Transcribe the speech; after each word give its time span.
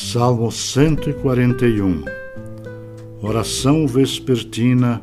Salmo 0.00 0.52
141 0.52 2.04
Oração 3.20 3.84
vespertina 3.84 5.02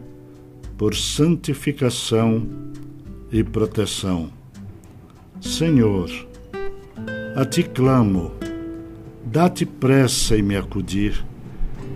por 0.78 0.96
santificação 0.96 2.48
e 3.30 3.44
proteção. 3.44 4.30
Senhor, 5.42 6.10
a 7.36 7.44
ti 7.44 7.64
clamo, 7.64 8.32
dá-te 9.26 9.66
pressa 9.66 10.38
em 10.38 10.42
me 10.42 10.56
acudir. 10.56 11.26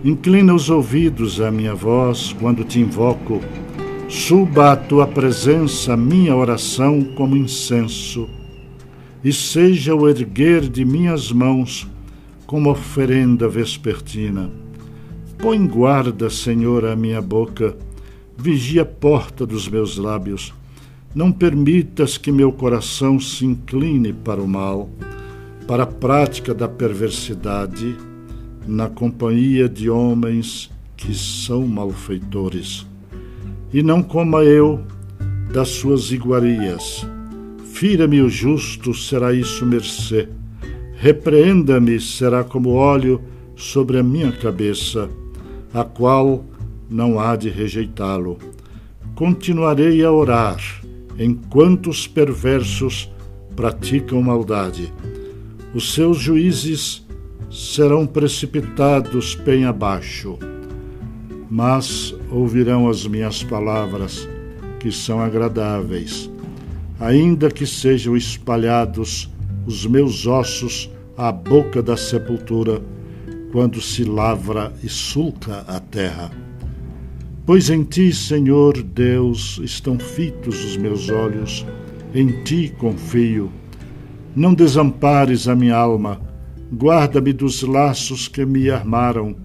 Inclina 0.04 0.54
os 0.54 0.68
ouvidos 0.68 1.40
à 1.40 1.50
minha 1.50 1.74
voz 1.74 2.36
quando 2.38 2.64
te 2.64 2.80
invoco. 2.80 3.40
Suba 4.10 4.72
à 4.72 4.76
tua 4.76 5.06
presença 5.06 5.96
minha 5.96 6.36
oração 6.36 7.02
como 7.16 7.34
incenso, 7.34 8.28
e 9.24 9.32
seja 9.32 9.94
o 9.94 10.06
erguer 10.06 10.68
de 10.68 10.84
minhas 10.84 11.32
mãos 11.32 11.88
como 12.50 12.68
oferenda 12.68 13.48
vespertina. 13.48 14.50
Põe 15.38 15.64
guarda, 15.68 16.28
Senhor, 16.28 16.84
a 16.84 16.96
minha 16.96 17.22
boca, 17.22 17.76
vigia 18.36 18.82
a 18.82 18.84
porta 18.84 19.46
dos 19.46 19.68
meus 19.68 19.96
lábios. 19.96 20.52
Não 21.14 21.30
permitas 21.30 22.18
que 22.18 22.32
meu 22.32 22.50
coração 22.50 23.20
se 23.20 23.46
incline 23.46 24.12
para 24.12 24.42
o 24.42 24.48
mal, 24.48 24.90
para 25.64 25.84
a 25.84 25.86
prática 25.86 26.52
da 26.52 26.66
perversidade, 26.66 27.96
na 28.66 28.88
companhia 28.88 29.68
de 29.68 29.88
homens 29.88 30.72
que 30.96 31.14
são 31.14 31.68
malfeitores. 31.68 32.84
E 33.72 33.80
não 33.80 34.02
coma 34.02 34.42
eu 34.42 34.84
das 35.52 35.68
suas 35.68 36.10
iguarias. 36.10 37.06
Fira-me 37.66 38.20
o 38.20 38.28
justo, 38.28 38.92
será 38.92 39.32
isso 39.32 39.64
mercê 39.64 40.28
Repreenda-me 41.02 41.98
será 41.98 42.44
como 42.44 42.74
óleo 42.74 43.22
sobre 43.56 43.98
a 43.98 44.02
minha 44.02 44.30
cabeça, 44.30 45.08
a 45.72 45.82
qual 45.82 46.44
não 46.90 47.18
há 47.18 47.36
de 47.36 47.48
rejeitá-lo. 47.48 48.36
Continuarei 49.14 50.04
a 50.04 50.12
orar 50.12 50.60
enquanto 51.18 51.88
os 51.88 52.06
perversos 52.06 53.10
praticam 53.56 54.20
maldade. 54.20 54.92
Os 55.72 55.94
seus 55.94 56.18
juízes 56.18 57.02
serão 57.50 58.06
precipitados 58.06 59.34
bem 59.36 59.64
abaixo, 59.64 60.38
mas 61.50 62.14
ouvirão 62.30 62.90
as 62.90 63.06
minhas 63.06 63.42
palavras, 63.42 64.28
que 64.78 64.92
são 64.92 65.18
agradáveis, 65.18 66.30
ainda 67.00 67.50
que 67.50 67.64
sejam 67.64 68.14
espalhados 68.14 69.30
os 69.70 69.86
meus 69.86 70.26
ossos 70.26 70.90
à 71.16 71.30
boca 71.30 71.80
da 71.80 71.96
sepultura, 71.96 72.82
quando 73.52 73.80
se 73.80 74.02
lavra 74.02 74.72
e 74.82 74.88
sulca 74.88 75.64
a 75.68 75.78
terra. 75.78 76.28
Pois 77.46 77.70
em 77.70 77.84
ti, 77.84 78.12
Senhor 78.12 78.82
Deus, 78.82 79.60
estão 79.62 79.96
fitos 79.96 80.64
os 80.64 80.76
meus 80.76 81.08
olhos, 81.08 81.64
em 82.12 82.42
ti 82.42 82.74
confio. 82.78 83.52
Não 84.34 84.54
desampares 84.54 85.46
a 85.46 85.54
minha 85.54 85.76
alma, 85.76 86.20
guarda-me 86.74 87.32
dos 87.32 87.62
laços 87.62 88.26
que 88.26 88.44
me 88.44 88.68
armaram 88.70 89.36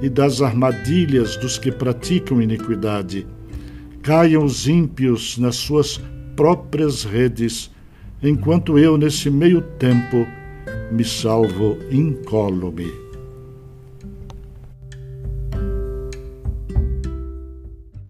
e 0.00 0.08
das 0.08 0.40
armadilhas 0.40 1.36
dos 1.36 1.58
que 1.58 1.72
praticam 1.72 2.40
iniquidade. 2.40 3.26
Caiam 4.00 4.44
os 4.44 4.68
ímpios 4.68 5.38
nas 5.38 5.56
suas 5.56 6.00
próprias 6.36 7.02
redes 7.02 7.72
enquanto 8.22 8.78
eu, 8.78 8.96
nesse 8.96 9.30
meio 9.30 9.60
tempo, 9.78 10.26
me 10.90 11.04
salvo 11.04 11.78
incólume. 11.90 13.01